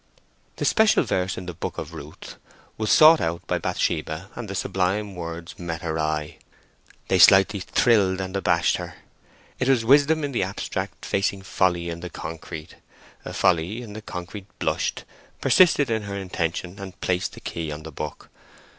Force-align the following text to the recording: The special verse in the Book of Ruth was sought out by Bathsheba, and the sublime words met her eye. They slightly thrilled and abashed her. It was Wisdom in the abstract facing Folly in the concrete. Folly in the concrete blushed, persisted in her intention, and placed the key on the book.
The 0.55 0.65
special 0.65 1.03
verse 1.03 1.37
in 1.37 1.45
the 1.45 1.53
Book 1.53 1.77
of 1.77 1.93
Ruth 1.93 2.37
was 2.75 2.91
sought 2.91 3.21
out 3.21 3.45
by 3.45 3.59
Bathsheba, 3.59 4.31
and 4.33 4.49
the 4.49 4.55
sublime 4.55 5.13
words 5.13 5.59
met 5.59 5.83
her 5.83 5.99
eye. 5.99 6.39
They 7.07 7.19
slightly 7.19 7.59
thrilled 7.59 8.19
and 8.19 8.35
abashed 8.35 8.77
her. 8.77 8.95
It 9.59 9.69
was 9.69 9.85
Wisdom 9.85 10.23
in 10.23 10.31
the 10.31 10.41
abstract 10.41 11.05
facing 11.05 11.43
Folly 11.43 11.89
in 11.91 11.99
the 11.99 12.09
concrete. 12.09 12.77
Folly 13.31 13.83
in 13.83 13.93
the 13.93 14.01
concrete 14.01 14.47
blushed, 14.57 15.03
persisted 15.39 15.91
in 15.91 16.01
her 16.01 16.15
intention, 16.17 16.79
and 16.79 16.99
placed 16.99 17.33
the 17.33 17.39
key 17.39 17.71
on 17.71 17.83
the 17.83 17.91
book. 17.91 18.31